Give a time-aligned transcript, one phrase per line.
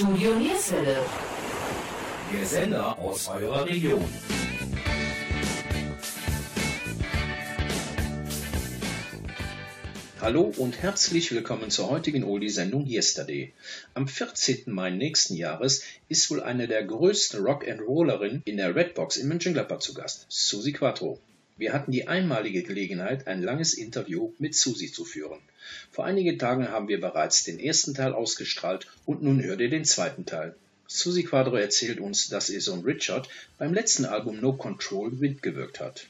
[0.00, 0.96] Studio Nierswelle.
[2.32, 4.02] Der Sender aus eurer Region.
[10.22, 13.52] Hallo und herzlich willkommen zur heutigen Oldie-Sendung Yesterday.
[13.92, 14.72] Am 14.
[14.72, 19.92] Mai nächsten Jahres ist wohl eine der größten Rock'n'Rollerinnen in der Redbox in Mönchengladbach zu
[19.92, 21.20] Gast, Susi Quattro.
[21.60, 25.40] Wir hatten die einmalige Gelegenheit, ein langes Interview mit Susi zu führen.
[25.92, 29.84] Vor einigen Tagen haben wir bereits den ersten Teil ausgestrahlt und nun hört ihr den
[29.84, 30.54] zweiten Teil.
[30.86, 36.06] Susi Quadro erzählt uns, dass ihr Sohn Richard beim letzten Album No Control mitgewirkt hat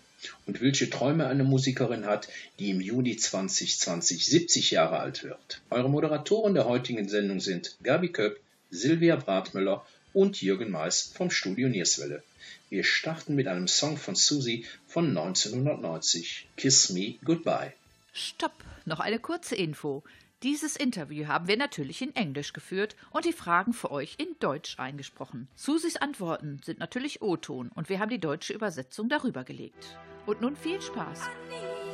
[0.46, 2.28] und welche Träume eine Musikerin hat,
[2.60, 5.62] die im Juni 2020 70 Jahre alt wird.
[5.70, 8.38] Eure Moderatoren der heutigen Sendung sind Gabi Köpp,
[8.70, 12.22] Silvia Bratmüller und Jürgen Mais vom Studio Nierswelle.
[12.70, 17.72] Wir starten mit einem Song von Susi von 1990, Kiss Me Goodbye.
[18.12, 18.52] Stopp,
[18.84, 20.04] noch eine kurze Info.
[20.44, 24.78] Dieses Interview haben wir natürlich in Englisch geführt und die Fragen für euch in Deutsch
[24.78, 25.48] eingesprochen.
[25.56, 29.98] Susis Antworten sind natürlich O-Ton und wir haben die deutsche Übersetzung darüber gelegt.
[30.26, 31.28] Und nun viel Spaß.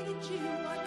[0.09, 0.86] I'm going now,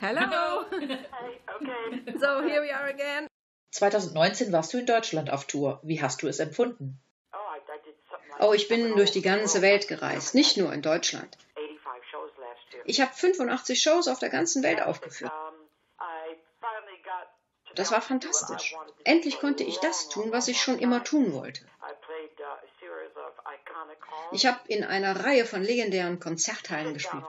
[0.00, 0.64] Hello.
[0.70, 2.18] Okay.
[2.18, 3.26] So here we are again.
[3.72, 5.78] 2019 warst du in Deutschland auf Tour.
[5.82, 6.98] Wie hast du es empfunden?
[7.32, 7.36] Oh,
[8.40, 9.60] Oh, ich bin durch die ganze.
[9.60, 11.36] Welt gereist, nicht nur in Deutschland.
[11.54, 12.82] 85 shows last year.
[12.86, 15.32] Ich habe 85 Shows auf der ganzen Welt aufgeführt.
[17.74, 18.74] Das war fantastisch.
[19.04, 21.62] Endlich konnte ich das tun, was ich schon immer tun wollte.
[21.62, 21.94] Uh,
[24.32, 27.24] Ich habe in einer Reihe von legendären Konzerthallen gespielt.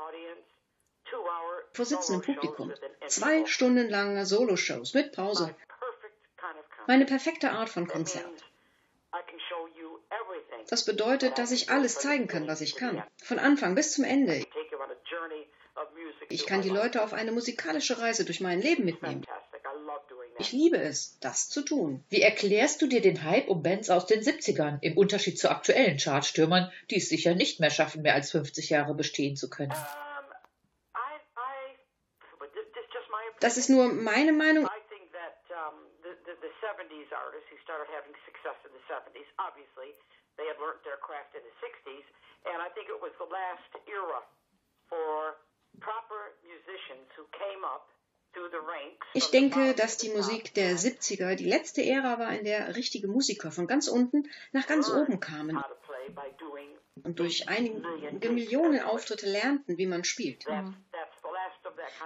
[1.73, 2.73] Vor sitzendem Publikum.
[3.07, 3.45] Zwei.
[3.45, 5.55] Stunden lange Soloshows mit Pause.
[6.87, 8.25] Meine perfekte Art von Konzert.
[8.25, 8.41] means
[9.13, 10.65] I can show you everything.
[10.69, 13.03] Das bedeutet, dass ich alles zeigen kann, was ich kann.
[13.21, 14.45] Von Anfang bis zum Ende.
[16.29, 16.69] Ich kann die.
[16.69, 19.25] Leute auf eine musikalische Reise durch mein Leben mitnehmen.
[20.39, 22.03] Ich liebe es, das zu tun.
[22.09, 25.97] Wie erklärst du dir den Hype um Bands aus den 70ern im Unterschied zu aktuellen
[25.97, 29.71] Chartstürmern, die es sicher nicht mehr schaffen, mehr als 50 Jahre bestehen zu können?
[29.71, 29.77] Um,
[30.95, 31.75] I, I,
[32.39, 33.29] but this, this just my opinion.
[33.41, 34.65] Das ist nur meine Meinung.
[34.65, 38.83] I think that um, the, the, the 70s artists who started having success in the
[38.85, 39.97] 70s, obviously,
[40.37, 42.05] they had learned their craft in the 60s,
[42.45, 44.21] and I think it was the last era
[44.87, 45.41] for
[45.81, 47.89] proper musicians who came up
[48.33, 49.07] through the ranks.
[49.13, 52.75] Ich denke, dass die the Musik der and 70er die letzte Ära war, in der
[52.75, 56.77] richtige Musiker von ganz unten nach ganz learned oben kamen how to play by doing
[57.03, 57.81] und durch einige.
[58.29, 60.45] Millionen Auftritte lernten, wie man spielt.
[60.45, 60.73] That's,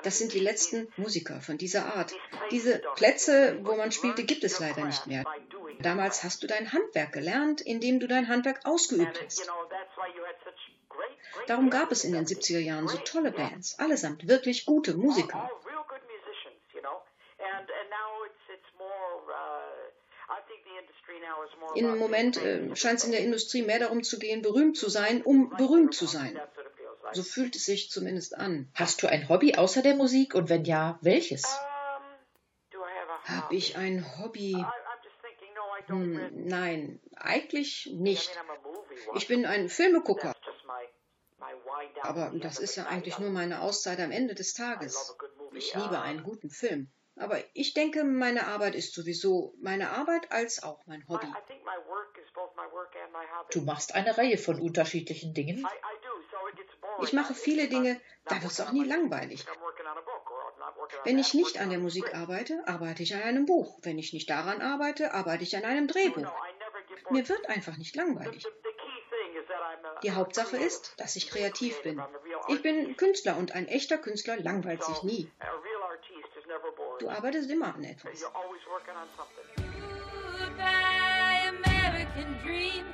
[0.03, 2.13] Das sind die letzten Musiker von dieser Art.
[2.51, 5.23] Diese Plätze, wo man spielte, gibt es leider nicht mehr.
[5.79, 9.49] Damals hast du dein Handwerk gelernt, indem du dein Handwerk And, ausgeübt hast.
[11.47, 12.55] Darum gab es in den 70s.
[12.55, 13.31] 70er Jahren so tolle.
[13.31, 15.49] Bands, allesamt wirklich gute Musiker.
[21.75, 25.21] Im Moment äh, scheint es in der Industrie mehr darum zu gehen, berühmt zu sein,
[25.21, 26.39] um berühmt zu sein.
[27.15, 28.69] So fühlt es sich zumindest an.
[28.73, 31.45] Hast du ein Hobby außer der Musik und wenn ja, welches?
[32.73, 34.65] Um, Habe ich ein Hobby?
[35.87, 38.29] Hm, nein, eigentlich nicht.
[39.15, 40.33] Ich bin ein Filmegucker,
[42.01, 45.15] aber das ist ja eigentlich nur meine Auszeit am Ende des Tages.
[45.53, 46.91] Ich liebe Uh, einen guten Film.
[47.17, 51.27] Aber ich denke, meine Arbeit ist sowieso meine Arbeit als auch mein hobby.
[53.51, 55.59] Du machst eine Reihe von unterschiedlichen Dingen.
[55.59, 55.65] I, I
[56.03, 56.94] do, so it gets boring.
[57.05, 59.45] Ich mache viele Dinge, da wird es auch nie langweilig.
[61.03, 63.77] Wenn ich nicht an der Musik arbeite, arbeite ich an einem Buch.
[63.83, 66.31] Wenn ich nicht daran arbeite, arbeite ich an einem Drehbuch.
[67.11, 68.43] Mir wird einfach nicht langweilig.
[70.01, 72.01] Die Hauptsache ist, dass ich kreativ bin.
[72.47, 72.97] Ich bin.
[72.97, 75.31] Künstler und ein echter Künstler langweilt sich nie.
[76.99, 78.25] Du arbeitest immer an etwas.
[80.39, 82.85] Goodbye, American dream,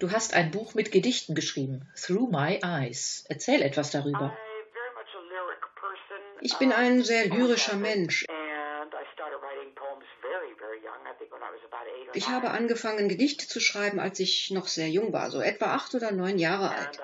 [0.00, 3.26] Du hast ein Buch mit Gedichten geschrieben, Through My Eyes.
[3.28, 4.34] Erzähl etwas I'm darüber.
[4.72, 6.20] very much a lyric person.
[6.40, 8.24] Ich bin ein sehr lyrischer Mensch.
[8.28, 11.00] And I started writing poems very, very young.
[11.04, 14.18] I think when I was about eight or Ich habe angefangen, Gedichte zu schreiben, als
[14.20, 16.98] ich noch sehr jung war, so etwa acht oder neun Jahre alt.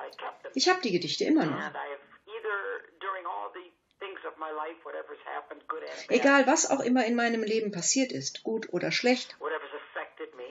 [0.54, 1.70] Ich habe die Gedichte immer noch.
[6.08, 9.36] Egal, was auch immer in meinem Leben passiert ist, gut oder schlecht,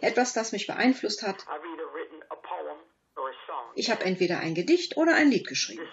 [0.01, 2.77] etwas, das mich beeinflusst hat, I've either written a poem
[3.15, 3.63] or a song.
[3.75, 5.87] Ich habe entweder ein Gedicht oder ein Lied geschrieben.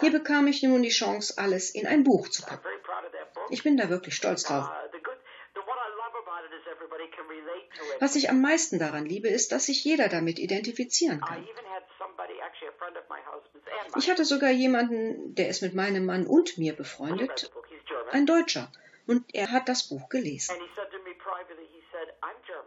[0.00, 2.68] Hier bekam ich nun die Chance, alles in ein Buch zu packen.
[3.50, 4.68] Ich bin da wirklich stolz drauf.
[4.68, 4.88] Uh.
[8.00, 11.46] Was ich am meisten daran liebe, ist, dass sich jeder damit identifizieren kann.
[13.96, 17.50] Ich hatte sogar jemanden, der ist mit meinem Mann und mir befreundet,
[18.12, 18.70] ein Deutscher,
[19.06, 20.54] und er hat das Buch gelesen.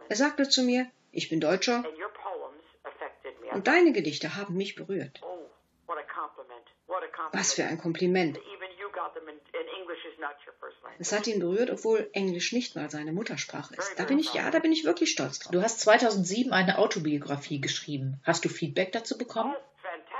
[0.08, 3.41] Er sagte zu mir, ich bin Deutscher and your poems affected me.
[3.41, 5.20] I und deine Gedichte haben mich berührt.
[5.22, 5.48] Oh,
[5.86, 6.66] what a compliment.
[6.86, 7.34] What a compliment.
[7.34, 8.38] Was für ein Kompliment.
[8.38, 11.00] Even you got them in, and English is not your first language.
[11.00, 13.98] Es hat ihn berührt, obwohl Englisch nicht mal seine Muttersprache ist.
[13.98, 15.52] Da bin ich, ja, da bin ich wirklich stolz drauf.
[15.52, 18.20] Du hast 2007 eine Autobiografie geschrieben.
[18.24, 19.54] Hast du Feedback dazu bekommen?
[19.56, 19.72] Oh.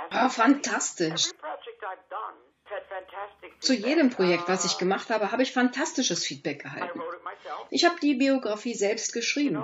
[0.09, 1.31] Ah, fantastisch.
[3.59, 7.67] Zu jedem Projekt, was ich gemacht habe, habe ich fantastisches Feedback myself.
[7.69, 9.63] Ich habe die Biografie selbst geschrieben.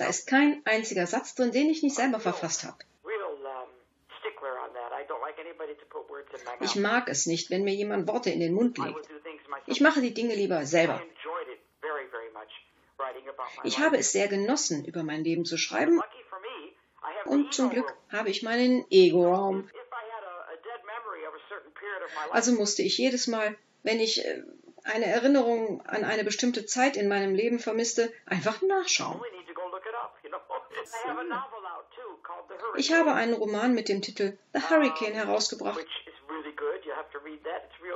[0.00, 2.78] Da ist kein einziger Satz drin, den ich nicht selber verfasst habe.
[6.60, 9.10] Ich mag es nicht, wenn mir jemand Worte in den Mund legt.
[9.66, 11.02] Ich mache die Dinge lieber selber.
[13.64, 16.00] Ich habe es sehr genossen, über mein Leben zu schreiben
[17.26, 19.68] und zum Glück habe ich meinen Ego-Raum.
[22.30, 24.42] Also musste ich jedes Mal, wenn ich äh,
[24.84, 29.20] eine Erinnerung an eine bestimmte Zeit in meinem Leben vermisste, einfach nachschauen.
[32.76, 35.78] Ich habe einen Roman mit dem Titel The Hurricane herausgebracht.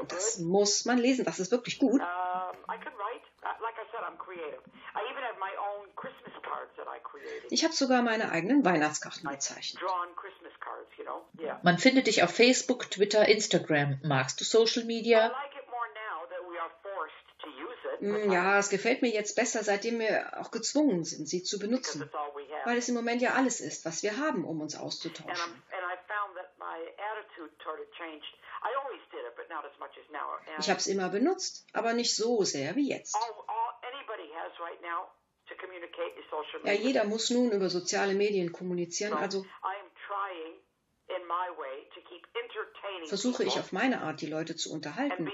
[0.09, 2.01] Das muss man lesen, das ist wirklich gut.
[2.01, 3.23] Um, I can write.
[3.43, 4.61] Uh, like I said, I'm creative.
[4.95, 7.51] I even have my own Christmas cards that I created.
[7.53, 9.83] Ich habe sogar meine eigenen Weihnachtskarten gezeichnet.
[11.63, 14.01] Man findet dich auf Facebook, Twitter, Instagram.
[14.03, 15.27] Magst du Social I Media?
[15.29, 18.01] like it more now that we are forced to use it.
[18.01, 22.11] Hm, Ja, es gefällt mir jetzt besser, seitdem wir auch gezwungen sind, sie zu benutzen.
[22.65, 25.63] Weil es im Moment ja alles ist, was wir haben, um uns auszutauschen.
[30.59, 33.17] Ich habe es immer benutzt, aber nicht so sehr wie jetzt.
[36.65, 39.45] Ja, jeder muss nun über soziale Medien kommunizieren, So also
[43.07, 45.31] versuche ich auf meine Art, die Leute zu unterhalten,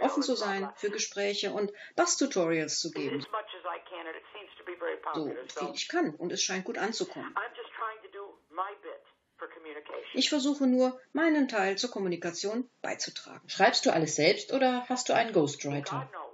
[0.00, 4.16] offen zu sein für Gespräche und Bass-Tutorials zu geben, As much as I can, and
[4.16, 5.26] it seems to be very so
[5.58, 6.14] viel ich kann.
[6.14, 7.34] Und es scheint gut anzukommen.
[7.34, 9.00] I'm just trying to do my bit
[9.36, 10.10] for communication.
[10.14, 13.48] Ich versuche nur, meinen Teil zur Kommunikation beizutragen.
[13.48, 16.10] Schreibst du alles selbst oder hast du einen Ghostwriter?
[16.12, 16.24] No.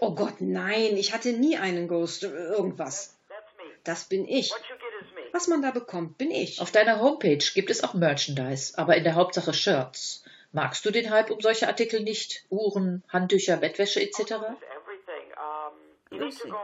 [0.00, 3.16] Oh Gott, nein, ich hatte nie einen Ghost äh, irgendwas.
[3.84, 4.52] Das bin ich.
[5.32, 6.60] Was man da bekommt, bin ich.
[6.60, 10.24] Auf deiner Homepage gibt es auch Merchandise, aber in der Hauptsache Shirts.
[10.52, 12.44] Magst du den Hype um solche Artikel nicht?
[12.48, 14.34] Uhren, Handtücher, Bettwäsche etc.?
[16.28, 16.54] 19.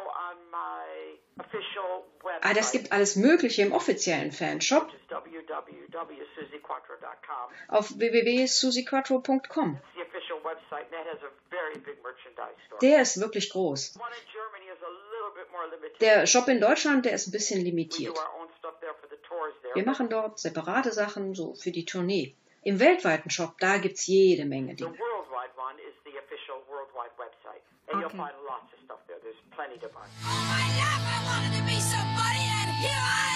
[2.40, 4.88] Ah, das gibt alles Mögliche im offiziellen Fanshop
[7.68, 9.80] auf www.susiquattro.com.
[12.82, 13.98] Der ist wirklich groß.
[16.00, 18.18] Der Shop in Deutschland, der ist ein bisschen limitiert.
[19.74, 22.34] Wir machen dort separate Sachen, so für die Tournee.
[22.62, 24.96] Im weltweiten Shop, da gibt es jede Menge Dinge.
[27.86, 28.22] Okay.
[29.54, 29.86] Plenty to.
[29.86, 33.33] All oh my life I wanted to be somebody, and here I am.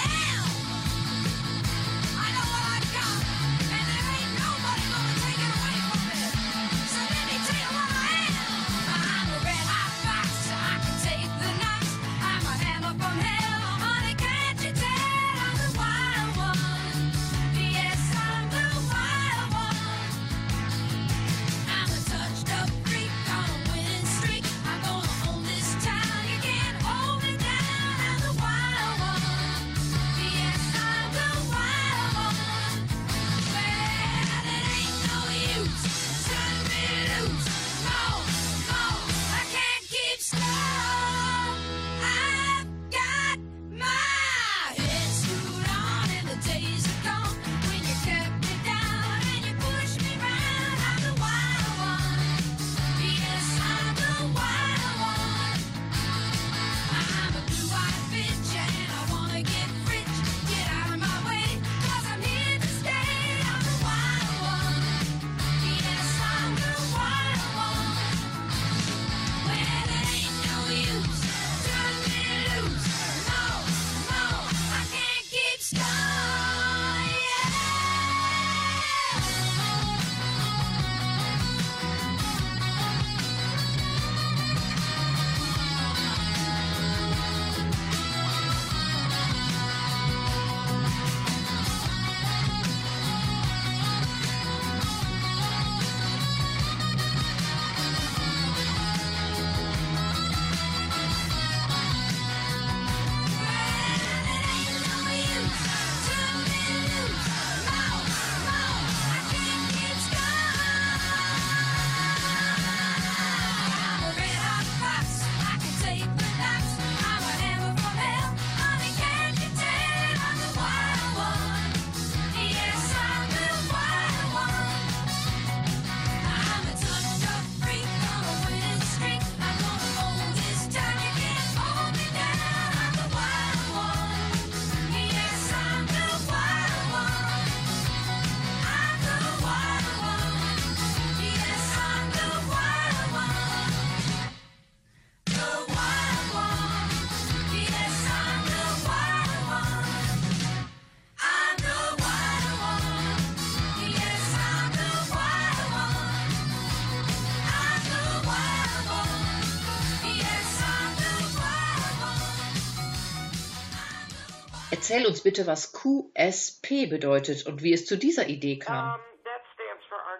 [164.79, 168.95] Erzähl uns bitte, was QSP bedeutet und wie es zu dieser Idee kam.
[168.95, 169.01] Um,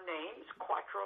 [0.05, 0.99] names, Quattro.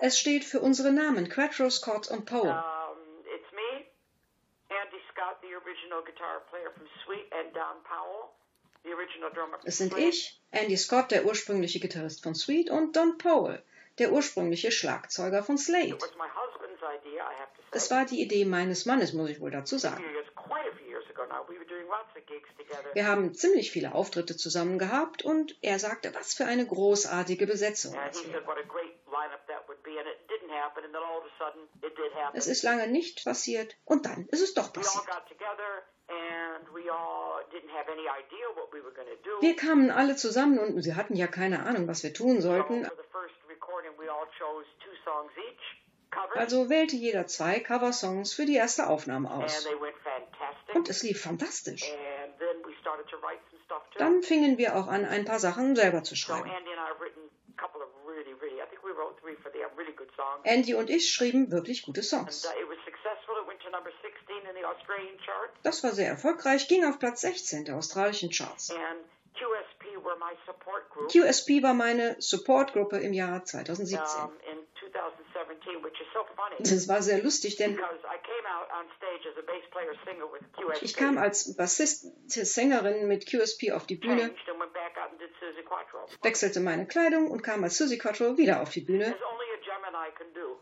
[0.00, 2.48] Es steht für unsere Namen Quattro, Scott und Powell.
[2.48, 3.84] Um, it's me,
[4.70, 8.30] Andy Scott, the original guitar player from Sweet, and Don Powell,
[8.84, 12.96] the original drummer from Es sind ich, Andy Scott, der ursprüngliche Gitarrist von Sweet, und
[12.96, 13.62] Don Powell,
[13.98, 15.98] der ursprüngliche Schlagzeuger von Slade.
[17.70, 20.02] Es war die Idee meines Mannes, muss ich wohl dazu sagen.
[22.94, 27.94] Wir haben ziemlich viele Auftritte zusammen gehabt und er sagte, was für eine großartige Besetzung.
[32.34, 35.06] Es ist lange nicht passiert und dann ist es doch we all passiert.
[35.06, 39.40] got together, and we all didn't have any idea what we were going to do.
[39.40, 42.86] Wir kamen alle zusammen und sie hatten ja keine Ahnung, was wir tun so sollten.
[46.34, 49.66] Also wählte jeder zwei Coversongs für die erste Aufnahme aus.
[50.74, 51.84] Und es lief fantastisch.
[53.98, 56.50] Dann fingen wir auch an, ein paar Sachen selber zu schreiben.
[60.44, 62.44] Andy und ich schrieben wirklich gute Songs.
[62.44, 63.34] uh, it was successful.
[63.40, 65.50] It went to number 16 in the Australian chart.
[65.62, 68.74] Das war sehr erfolgreich, ging auf Platz 16 der australischen Charts.
[71.08, 74.30] QSP war meine Supportgruppe im Jahr 2017.
[76.60, 79.94] Das war sehr lustig, denn because I came out on stage as a bass player
[80.04, 80.82] singer with QSP.
[80.84, 85.20] ich kam als Bassist-Sängerin mit QSP auf die Bühne, changed and went back out and
[85.20, 86.06] did Susie Quattro.
[86.22, 89.14] wechselte meine Kleidung und kam als Susie Quattro wieder auf die Bühne,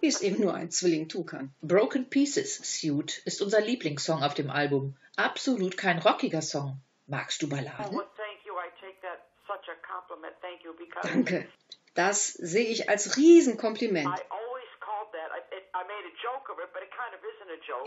[0.01, 1.55] wie es eben nur ein Zwilling tun kann.
[1.63, 4.97] Broken Pieces Suit ist unser Lieblingssong auf dem Album.
[5.17, 6.81] Absolut kein rockiger Song.
[7.07, 7.97] Magst du Oh, Balladen?
[7.97, 8.55] well, thank you.
[8.55, 10.35] I take that such a compliment.
[10.41, 11.49] Thank you because Danke.
[11.95, 14.09] Das sehe ich als Riesenkompliment.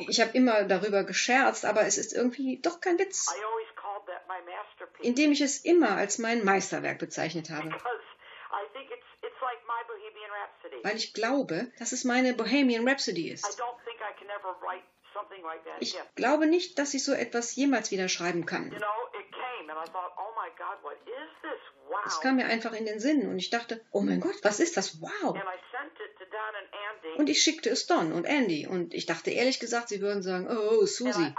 [0.07, 3.33] Ich habe immer darüber gescherzt, aber es ist irgendwie doch kein Witz,
[5.01, 7.69] indem ich es immer als mein Meisterwerk bezeichnet habe.
[10.83, 13.45] weil ich glaube, dass es meine Bohemian Rhapsody ist.
[15.79, 18.71] Ich glaube nicht, dass ich so etwas jemals wieder schreiben kann.
[18.71, 18.85] You know,
[19.17, 21.59] it came and I thought, oh my God, what is this?
[21.89, 21.94] Wow.
[22.05, 24.77] Es kam mir einfach in den Sinn und ich dachte, oh mein Gott, was ist
[24.77, 25.01] das?
[25.01, 25.37] Wow!
[27.17, 30.47] Und ich schickte es Don und Andy und ich dachte ehrlich gesagt, sie würden sagen,
[30.49, 31.33] oh, oh, Susie,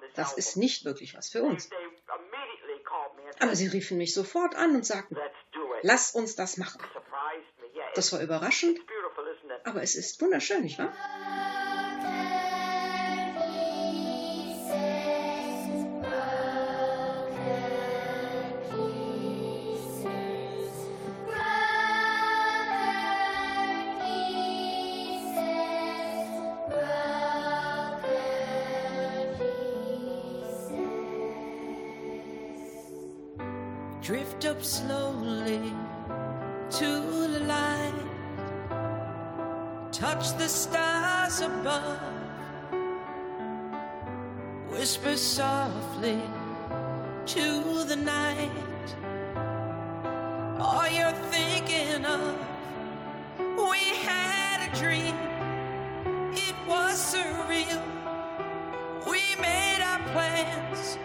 [0.00, 1.68] this das ist nicht wirklich was für uns.
[3.40, 5.16] Aber sie riefen mich sofort an und sagten,
[5.82, 6.80] lass uns das machen.
[7.94, 8.80] Das war überraschend,
[9.64, 10.94] aber es ist wunderschön, nicht wahr?
[34.02, 35.72] Drift up slowly
[36.70, 36.86] to
[37.28, 37.92] the light.
[39.92, 42.00] Touch the stars above.
[44.68, 46.20] Whisper softly
[47.26, 48.50] to the night.
[50.58, 52.36] All you're thinking of.
[53.38, 55.14] We had a dream.
[56.34, 57.80] It was surreal.
[59.08, 60.98] We made our plans.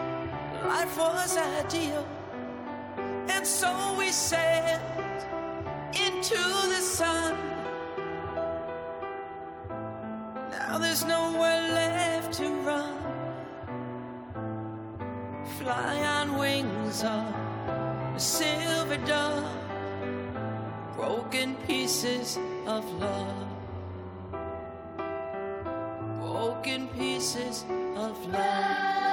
[0.66, 2.17] Life was ideal.
[3.68, 5.22] So we sailed
[5.92, 6.42] into
[6.74, 7.36] the sun.
[10.52, 12.98] Now there's nowhere left to run.
[15.60, 17.26] Fly on wings of
[18.16, 19.52] silver dove.
[20.96, 23.48] Broken pieces of love.
[26.22, 27.66] Broken pieces
[27.98, 29.07] of love.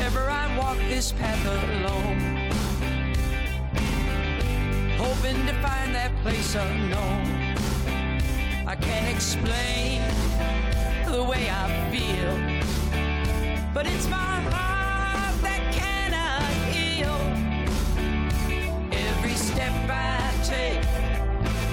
[0.00, 2.20] Forever I walk this path alone.
[4.96, 7.54] Hoping to find that place unknown.
[8.66, 10.00] I can't explain
[11.04, 12.32] the way I feel.
[13.74, 17.18] But it's my heart that cannot heal.
[18.90, 20.82] Every step I take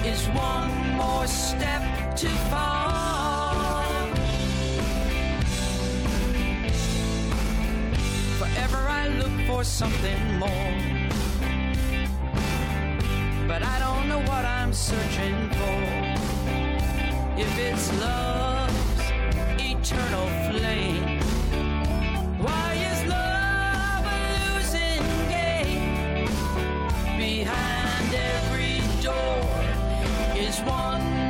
[0.04, 3.17] is one more step too far.
[8.58, 10.74] Forever I look for something more.
[13.46, 15.80] But I don't know what I'm searching for.
[17.38, 19.06] If it's love's
[19.60, 21.20] eternal flame.
[22.42, 26.26] Why is love a losing game?
[27.16, 29.54] Behind every door
[30.36, 31.27] is one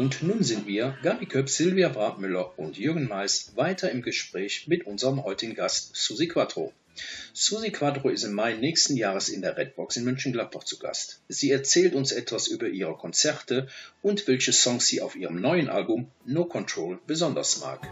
[0.00, 4.86] Und nun sind wir, Gabi Köpp, Silvia Bratmüller und Jürgen Mais, weiter im Gespräch mit
[4.86, 6.72] unserem heutigen Gast Susi Quattro.
[7.34, 11.20] Susi Quattro ist im Mai nächsten Jahres in der Redbox in Mönchengladbach zu Gast.
[11.28, 13.68] Sie erzählt uns etwas über ihre Konzerte
[14.00, 17.86] und welche Songs sie auf ihrem neuen Album No Control besonders mag.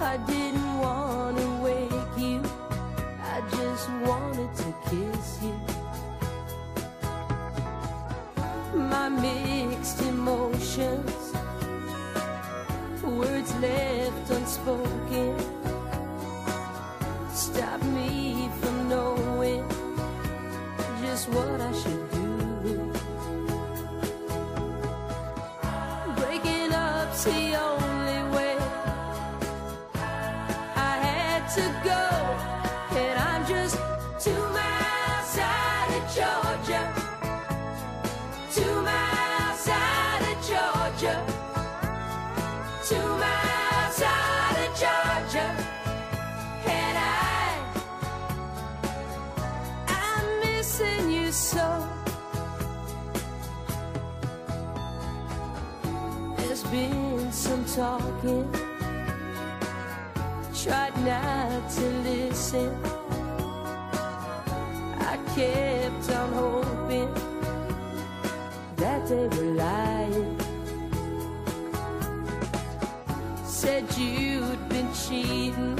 [0.00, 0.47] I
[13.60, 15.36] left unspoken,
[17.32, 19.64] stop me from knowing
[21.02, 21.97] just what I should
[51.38, 51.88] so.
[56.36, 58.50] There's been some talking.
[60.62, 62.70] Tried not to listen.
[65.12, 67.10] I kept on hoping
[68.76, 70.38] that they were lying.
[73.44, 75.78] Said you'd been cheating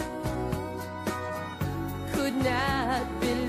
[2.13, 3.48] could not believe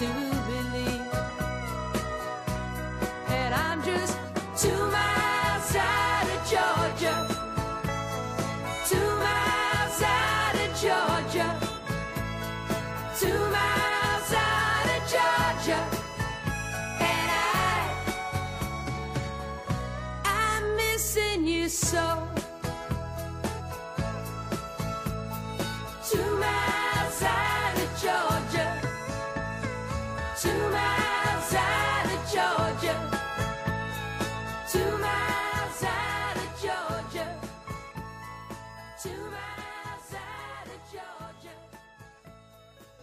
[0.00, 0.39] to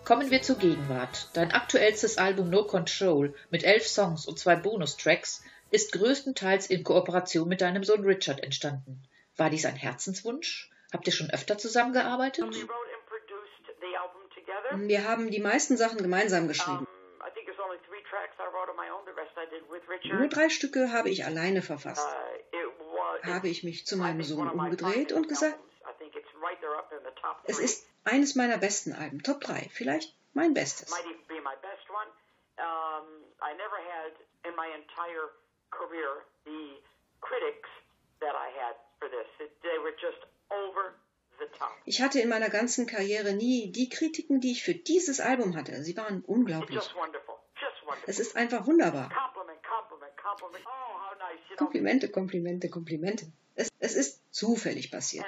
[0.08, 1.28] Kommen wir zur Gegenwart.
[1.34, 7.50] Dein aktuellstes Album No Control mit elf Songs und zwei Bonustracks ist größtenteils in Kooperation
[7.50, 9.04] mit deinem Sohn Richard entstanden.
[9.36, 10.72] War dies ein Herzenswunsch?
[10.94, 12.56] Habt ihr schon öfter zusammengearbeitet?
[14.76, 16.88] Wir haben die meisten Sachen gemeinsam geschrieben.
[20.06, 22.08] Nur drei Stücke habe ich alleine verfasst.
[22.54, 25.68] Uh, Habe ich mich zu meinem Sohn umgedreht und gesagt, albums.
[25.84, 29.22] I think it's right there up in the top es ist eines meiner besten Alben,
[29.24, 30.92] Top 3, vielleicht mein bestes.
[41.86, 45.84] Ich hatte in meiner ganzen Karriere nie die Kritiken, die ich für dieses Album hatte.
[45.84, 46.80] Sie waren unglaublich.
[48.06, 49.10] Es ist einfach wunderbar.
[50.66, 53.26] Oh, Komplimente, Komplimente, Komplimente.
[53.56, 55.26] Es, es ist zufällig passiert.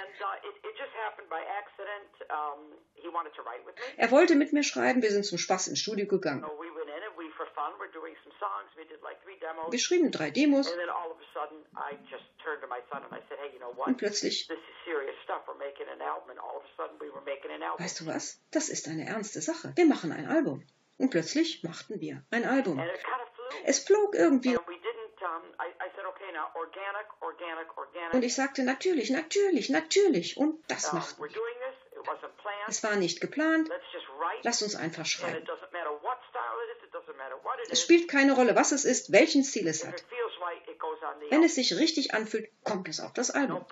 [3.98, 6.42] Er wollte mit mir schreiben, wir sind zum Spaß ins Studio gegangen.
[6.42, 8.70] So we went in and we, for fun, we're doing some songs.
[8.78, 9.72] We did like three demos.
[9.72, 12.82] Wir schrieben drei Demos And then all of a sudden, I just turned to my
[12.92, 13.88] son and I said, hey, you know what?
[13.88, 14.48] und plötzlich,
[17.78, 19.74] weißt du was, das ist eine ernste Sache.
[19.76, 20.63] Wir machen ein Album.
[20.98, 22.82] Und plötzlich machten wir ein Album.
[23.65, 24.58] Es flog irgendwie
[28.12, 30.38] und ich sagte natürlich, natürlich, natürlich.
[30.38, 31.30] Und das machten wir.
[31.30, 31.76] doing this.
[32.00, 32.29] It wasn't planned.
[32.67, 33.67] Es war nicht geplant.
[33.67, 34.39] Let's just write.
[34.43, 35.45] Lass uns einfach schreiben.
[37.69, 40.04] Es spielt keine Rolle, was es ist, welchen Stil es hat.
[41.30, 43.65] Wenn es sich richtig anfühlt, kommt es auf das Album.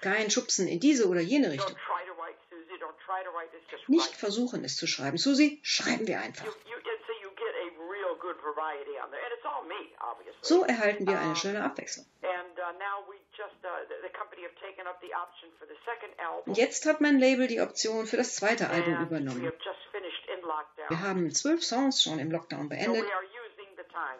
[0.00, 1.76] Kein Schubsen in diese oder jene Richtung.
[3.86, 5.18] Nicht versuchen, es zu schreiben.
[5.18, 6.46] Susi, schreiben wir einfach.
[10.42, 12.04] So erhalten wir eine schöne Abwechslung.
[12.20, 15.63] And uh, now we just, uh, the, the company have taken up the option for
[15.63, 15.63] the second album.
[16.46, 19.52] Und jetzt hat mein Label die Option für das zweite Album übernommen.
[20.88, 23.04] Wir haben zwölf Songs schon im Lockdown beendet.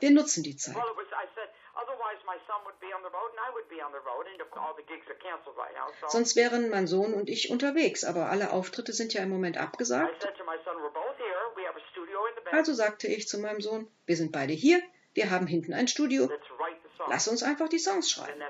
[0.00, 0.76] Wir nutzen die Zeit.
[0.76, 1.04] Well, it was.
[1.14, 3.92] I said otherwise my son would be on the road and I would be on
[3.92, 5.90] the road, and all the gigs are canceled right now.
[6.00, 9.56] So Sonst wären mein Sohn und ich unterwegs, aber alle Auftritte sind ja im Moment
[9.58, 10.22] abgesagt.
[10.22, 11.42] said to my son, "We're both here.
[11.56, 12.54] We have a studio in the back.
[12.54, 14.82] Also sagte ich zu meinem Sohn, wir sind beide hier,
[15.14, 18.40] wir haben hinten ein Studio, Let's write the song." lass uns einfach die Songs schreiben.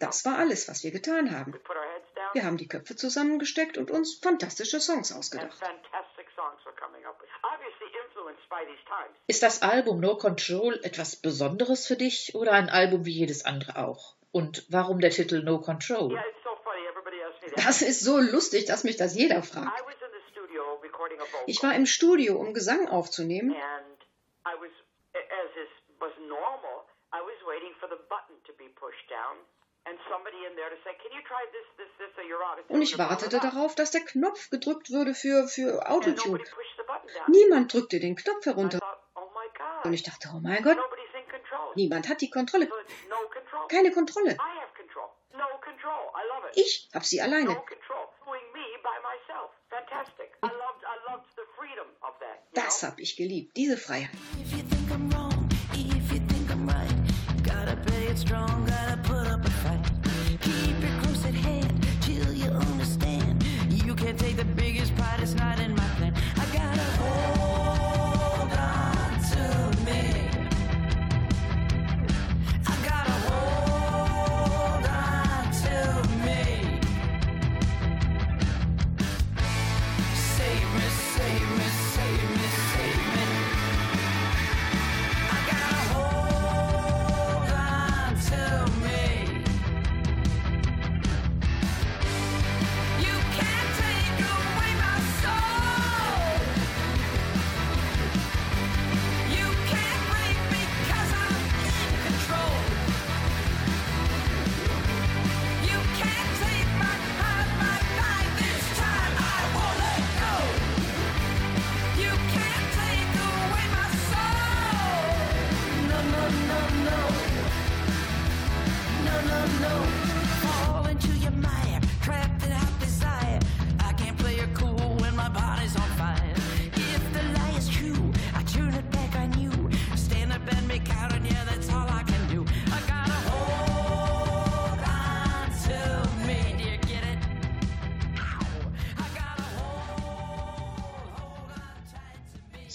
[0.00, 1.54] Das war alles, was wir getan haben.
[2.34, 5.56] Wir haben die Köpfe zusammengesteckt und uns fantastische Songs ausgedacht.
[5.58, 7.28] fantastic songs we're coming up with.
[7.42, 9.16] Obviously influenced by these times.
[9.28, 13.76] Ist das Album No Control etwas Besonderes für dich oder ein Album wie jedes andere
[13.78, 14.16] auch?
[14.32, 16.10] Und warum der Titel No Control?
[16.10, 16.84] Yeah, it's so funny.
[16.88, 17.64] Everybody asks me that.
[17.64, 19.80] Das ist so lustig, dass mich das jeder fragt.
[21.46, 23.54] Ich war im Studio, um Gesang aufzunehmen
[32.68, 36.38] und ich wartete darauf, dass der Knopf gedrückt würde für, für And Autotune.
[36.38, 37.30] nobody pushed the button down.
[37.30, 38.78] Niemand drückte den Knopf herunter.
[39.14, 41.72] "Oh my God!" Und ich dachte, oh mein Gott, Nobody's in control.
[41.76, 42.68] niemand hat die Kontrolle.
[43.68, 44.30] Keine Kontrolle.
[44.30, 45.08] I have control.
[45.32, 46.10] No control.
[46.14, 46.56] I love it.
[46.56, 47.56] Ich hab sie alleine.
[52.52, 52.88] Das know?
[52.88, 54.10] hab ich geliebt, diese Freiheit.
[54.40, 56.90] If you think I'm wrong, if you think I'm right,
[57.44, 60.40] gotta play it strong, gotta put up a fight.
[60.40, 60.73] Keep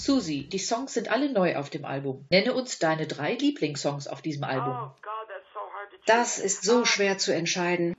[0.09, 2.25] Susi, die Songs sind alle neu auf dem Album.
[2.31, 4.75] Nenne uns deine drei Lieblingssongs auf diesem Album.
[4.75, 5.09] Oh.
[6.07, 7.95] Das ist so schwer zu entscheiden.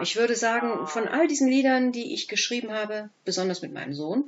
[0.00, 4.24] Ich würde sagen, von all diesen Liedern, die ich geschrieben habe, besonders mit meinem Sohn.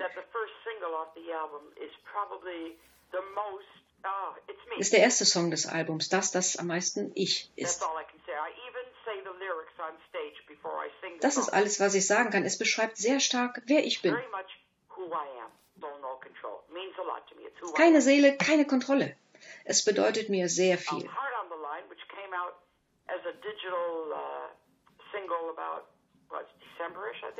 [4.04, 4.34] Oh,
[4.68, 4.80] me.
[4.80, 7.82] ist der erste Song des Albums, das, das am meisten ich ist.
[7.82, 8.32] all I can say.
[8.32, 11.94] I even say the lyrics on stage before I sing the Das ist alles, was
[11.94, 12.44] ich sagen kann.
[12.44, 14.16] Es beschreibt sehr stark, wer ich bin.
[17.74, 18.02] Keine.
[18.02, 19.16] Seele, keine Kontrolle.
[19.64, 21.04] Es bedeutet mir sehr viel.
[21.04, 21.10] Uh.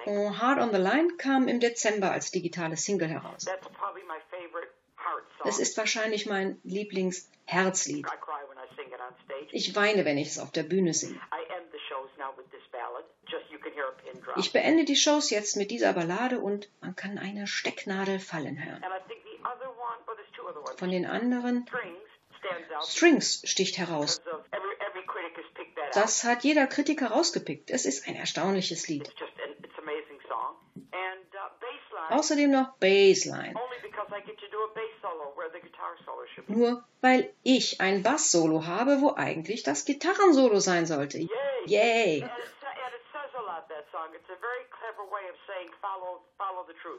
[0.07, 3.47] Oh, Hard on the Line kam im Dezember als digitale Single heraus.
[5.45, 8.07] Es ist wahrscheinlich mein Lieblingsherzlied.
[9.51, 11.17] Ich weine, wenn ich es auf der Bühne singe.
[11.33, 13.05] I end the shows now with this ballad.
[13.27, 14.22] Just you can hear a pin drop.
[14.37, 18.83] Ich beende die Shows jetzt mit dieser Ballade und man kann eine Stecknadel fallen hören.
[20.63, 20.79] ones.
[20.79, 21.67] Von den anderen
[22.83, 24.21] Strings sticht heraus.
[24.21, 26.05] because of every every critic has picked that out.
[26.05, 27.71] Das hat jeder Kritiker rausgepickt.
[27.71, 29.09] Es ist ein erstaunliches Lied.
[29.09, 30.57] It's just an it's an amazing song.
[30.93, 33.55] And uh, Außerdem noch Bassline.
[33.55, 36.55] only because I get to do a bass solo where the guitar solo should be.
[36.55, 41.19] Nur weil ich ein Bass-Solo habe, wo eigentlich das Gitarrensolo sein sollte.
[41.67, 42.29] Yay!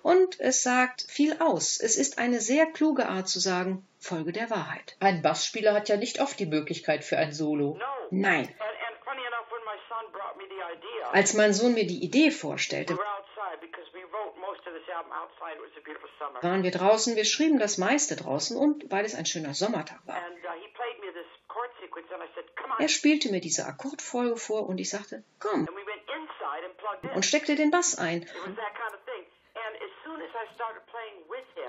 [0.04, 1.80] Und es sagt viel aus.
[1.80, 4.96] Es ist eine sehr kluge Art zu sagen, Folge der Wahrheit.
[5.00, 7.78] Ein Bassspieler hat ja nicht oft die Möglichkeit für ein Solo.
[7.78, 7.86] No.
[8.12, 8.42] Nein.
[8.42, 11.88] And, and funny enough, when my son brought me the idea, Als mein Sohn mir
[11.88, 15.56] die Idee we vorstellte, were outside because we wrote most of this album outside.
[15.56, 16.44] It was a beautiful summer.
[16.44, 20.16] waren wir draußen, wir schrieben das meiste draußen und weil es ein schöner Sommertag war.
[20.16, 23.32] And uh, he played me this chord sequence, and I said, "Come on." Er spielte
[23.32, 25.68] mir diese Akkordfolge vor und ich sagte, komm,
[27.16, 28.28] und steckte den Bass ein.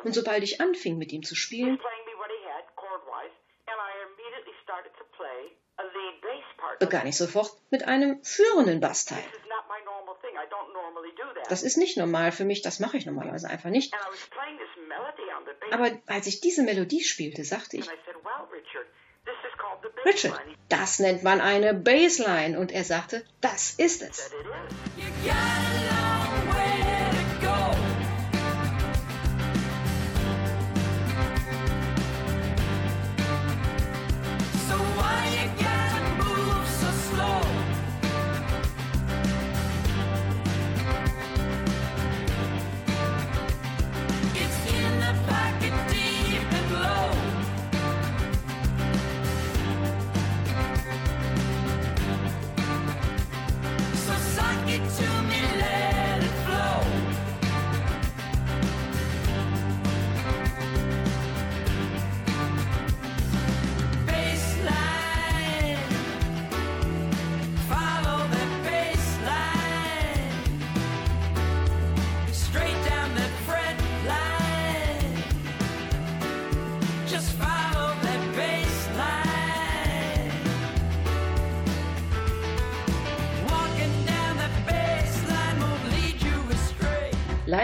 [0.04, 1.80] Und sobald ich anfing, mit ihm zu spielen,
[6.78, 9.24] begann ich sofort mit einem führenden Bassteil.
[11.48, 13.94] Das ist nicht normal für mich, das mache ich normalerweise einfach nicht.
[15.70, 18.86] Aber als ich diese Melodie spielte, sagte ich, and I said, "Well, Richard,
[19.24, 22.58] this is called the bass Richard, line." He das nennt man eine Bassline.
[22.58, 24.30] Und er sagte, das ist es.
[25.24, 25.73] Yeah.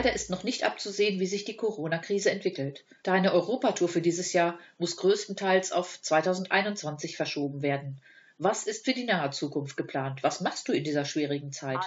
[0.02, 2.84] Leider ist noch nicht abzusehen, wie sich die Corona-Krise entwickelt.
[3.02, 8.00] Deine Europatour für dieses Jahr muss größtenteils auf 2021 verschoben werden.
[8.38, 10.22] Was ist für die nahe Zukunft geplant?
[10.22, 11.80] Was machst du in dieser schwierigen Zeit?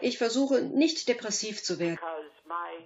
[0.00, 2.00] Ich versuche nicht depressiv zu werden.
[2.00, 2.84] because my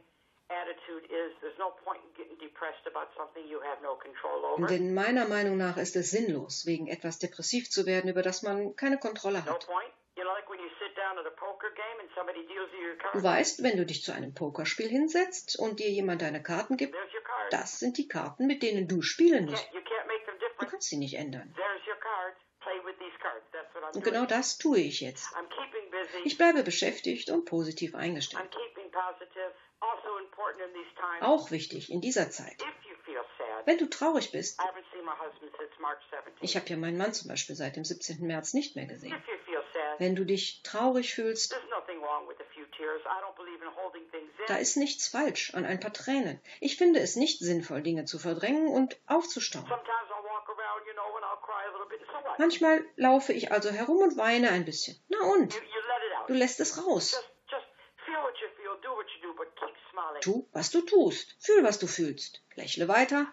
[0.50, 4.66] attitude is there's no point in getting depressed about something you have no control over.
[4.66, 8.76] Denn meiner Meinung nach ist es sinnlos, wegen etwas depressiv zu werden, über das man
[8.76, 9.66] keine Kontrolle No hat.
[13.12, 16.96] Du weißt, wenn du dich zu einem Pokerspiel hinsetzt und dir jemand deine Karten gibt,
[17.50, 19.68] das sind die Karten, mit denen du spielen musst.
[20.58, 21.54] Du kannst sie nicht ändern.
[23.94, 25.34] Und genau das tue ich jetzt.
[26.24, 28.54] Ich bleibe beschäftigt und positiv eingestellt.
[31.20, 31.26] Also.
[31.26, 32.56] Auch wichtig in dieser Zeit.
[33.64, 36.38] Wenn du traurig bist, I haven't seen my husband since March 17th.
[36.40, 38.26] ich habe ja meinen Mann zum Beispiel seit dem 17.
[38.26, 39.14] März nicht mehr gesehen.
[39.98, 41.58] Wenn du dich traurig fühlst,
[44.46, 46.40] da ist nichts falsch an ein paar Tränen.
[46.60, 49.66] Ich finde es nicht sinnvoll, Dinge zu verdrängen und aufzustauen.
[52.38, 54.96] Manchmal laufe ich also herum und weine ein bisschen.
[55.08, 55.60] Na und?
[56.28, 57.20] Du lässt es raus.
[60.20, 61.36] Tu, was du tust.
[61.40, 62.42] Fühl, was du fühlst.
[62.54, 63.26] Lächle weiter.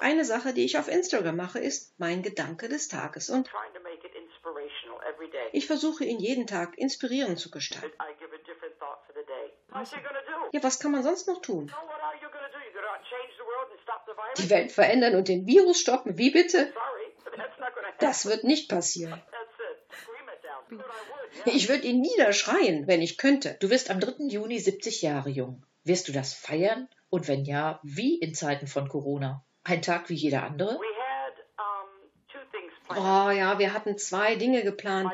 [0.00, 3.30] Eine Sache, die ich auf Instagram mache, ist mein Gedanke des Tages.
[3.30, 3.50] Und
[5.52, 7.92] ich versuche ihn jeden Tag inspirierend zu gestalten.
[10.52, 11.72] Ja, was kann man sonst noch tun?
[14.38, 16.18] Die Welt verändern und den Virus stoppen?
[16.18, 16.72] Wie bitte?
[17.98, 19.22] Das wird nicht passieren.
[21.44, 23.56] Ich würde ihn niederschreien, wenn ich könnte.
[23.60, 24.24] Du wirst am 3.
[24.28, 25.64] Juni 70 Jahre jung.
[25.84, 26.88] Wirst du das feiern?
[27.16, 29.42] Und wenn ja, wie in Zeiten von Corona?
[29.64, 30.78] Ein Tag wie jeder andere?
[32.90, 35.10] Oh ja, wir hatten zwei Dinge geplant.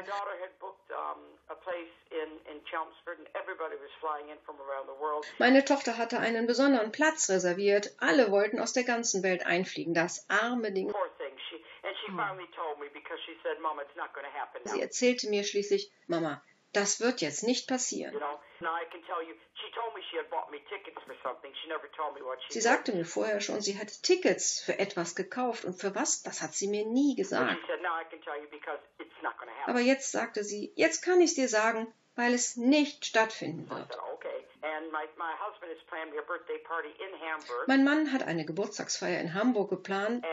[5.39, 7.95] Meine Tochter hatte einen besonderen Platz reserviert.
[7.99, 9.95] Alle wollten aus der ganzen Welt einfliegen.
[9.95, 10.91] Das arme Ding.
[10.91, 11.39] Poor thing.
[11.51, 14.61] She and she finally told me because she said, "Mom, it's not going to happen
[14.65, 16.43] now." Sie erzählte mir schließlich, Mama,
[16.73, 18.13] das wird jetzt nicht passieren.
[18.63, 18.75] You know.
[18.75, 21.51] Now I can tell you, she told me she had bought me tickets for something.
[21.63, 22.53] She never told me what she.
[22.53, 25.65] Sie sagte mir vorher schon, sie hätte Tickets für etwas gekauft.
[25.65, 26.23] Und für was?
[26.23, 27.59] Das hat sie mir nie gesagt.
[29.67, 33.99] Aber jetzt sagte sie, jetzt kann ich es dir sagen, weil es nicht stattfinden wird.
[37.67, 40.25] Mein Mann hat eine Geburtstagsfeier in Hamburg geplant,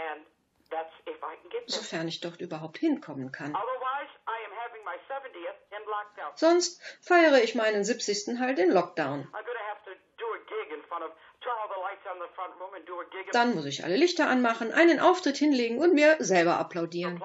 [1.66, 3.56] sofern ich dort überhaupt hinkommen kann.
[3.56, 5.89] Otherwise, I am having my 70th in lockdown.
[6.36, 8.40] Sonst feiere ich meinen 70.
[8.40, 9.22] halt in Lockdown.
[9.22, 12.06] I'm going to have to do a gig in front of, turn all the lights
[12.12, 14.72] on the front room and do a gig and Dann muss ich alle Lichter anmachen,
[14.72, 17.22] einen Auftritt hinlegen und mir selber applaudieren.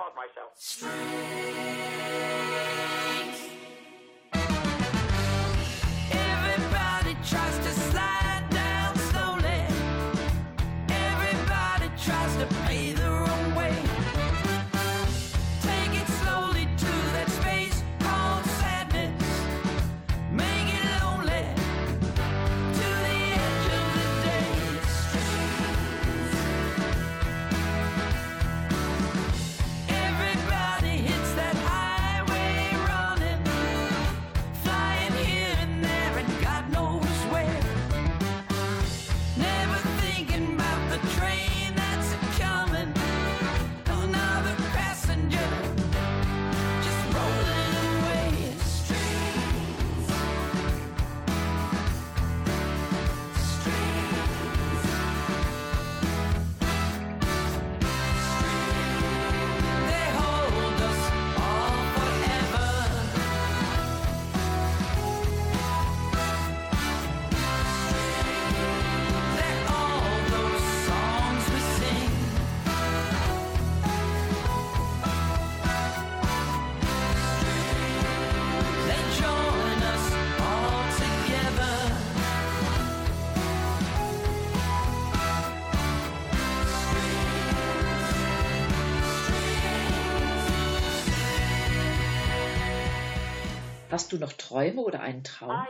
[93.91, 95.67] Hast du noch Träume oder einen Traum?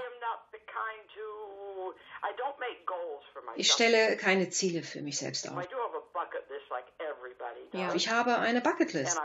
[3.56, 5.62] Ich stelle keine Ziele für mich selbst auf.
[7.72, 9.20] Ja, ich habe eine Bucketlist.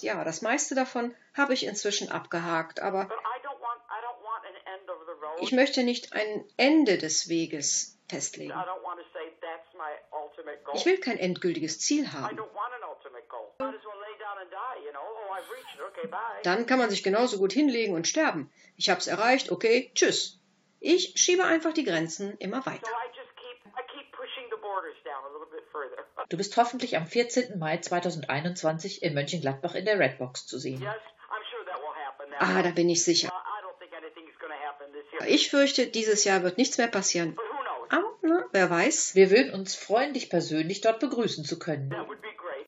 [0.00, 3.08] Ja, das meiste davon habe ich inzwischen abgehakt, aber
[5.40, 8.54] ich möchte nicht ein Ende des Weges festlegen.
[10.74, 12.36] Ich will kein endgültiges Ziel haben.
[12.36, 13.52] don't want an ultimate goal.
[13.58, 15.04] Might as well lay down and die, you know.
[15.04, 15.82] Oh, I've reached it.
[15.92, 16.31] Okay, bye.
[16.42, 18.50] Dann kann man sich genauso gut hinlegen und sterben.
[18.76, 20.40] Ich habe es erreicht, okay, tschüss.
[20.80, 22.90] Ich schiebe einfach die Grenzen immer weiter.
[26.28, 27.58] Du bist hoffentlich am 14.
[27.58, 30.86] Mai 2021 in Mönchengladbach in der Redbox zu sehen.
[32.38, 33.28] Ah, da bin ich sicher.
[33.28, 35.28] Uh, I don't think anything's going to happen this year.
[35.28, 37.36] Ich fürchte, dieses Jahr wird nichts mehr passieren.
[37.88, 41.94] Aber, na, wer weiß, Wir würden uns freuen, dich persönlich dort begrüßen zu können.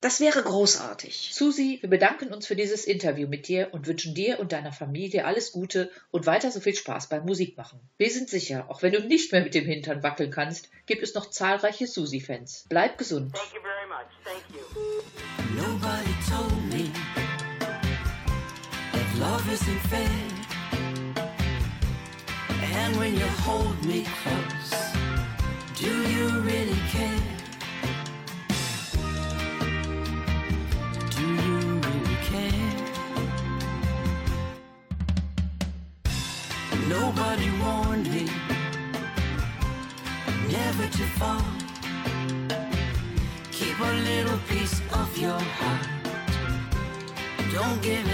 [0.05, 1.31] Das wäre großartig.
[1.33, 5.25] Susi, wir bedanken uns für dieses Interview mit dir und wünschen dir und deiner Familie
[5.25, 7.81] alles Gute und weiter so viel Spaß beim Musikmachen.
[7.97, 11.15] Wir sind sicher, auch wenn du nicht mehr mit dem Hintern wackeln kannst, gibt es
[11.15, 12.67] noch zahlreiche Susi-Fans.
[12.69, 13.35] Bleib gesund.
[13.35, 14.13] Thank you very much.
[14.25, 14.61] Thank you.
[15.57, 16.91] Nobody told me
[18.93, 20.07] that love isn't fair.
[22.77, 24.93] And when you hold me close,
[25.81, 27.34] do you really care?
[37.17, 38.29] Nobody warned me
[40.51, 41.45] never to fall.
[43.53, 45.87] Keep a little piece of your heart.
[47.53, 48.14] Don't give it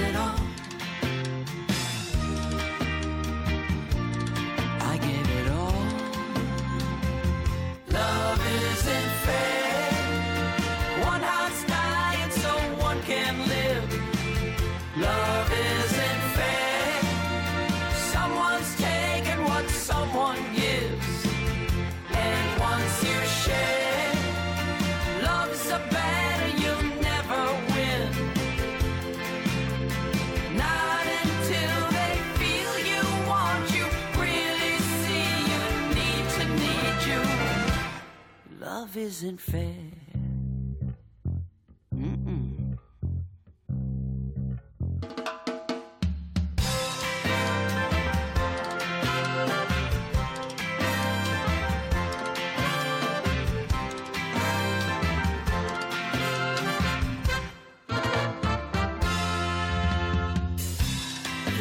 [38.91, 39.62] Love isn't fair.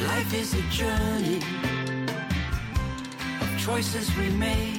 [0.08, 1.42] Life is a journey
[3.40, 4.79] of choices we made.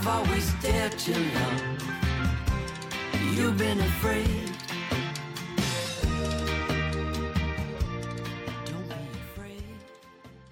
[0.00, 1.62] I've always dared to love.
[3.36, 4.50] You've been afraid.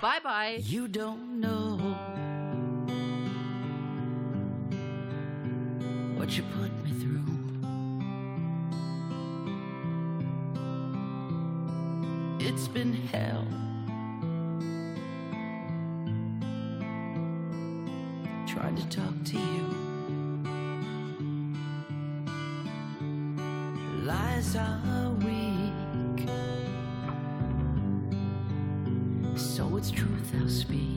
[0.07, 0.63] Bye bye.
[0.63, 1.79] You don't know
[6.17, 7.25] what you put me through.
[12.39, 13.49] It's been hell.
[18.47, 19.65] Trying to talk to you.
[24.05, 25.36] Lies are weak.
[30.31, 30.96] So it's truth I'll speak.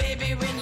[0.00, 0.59] Baby, when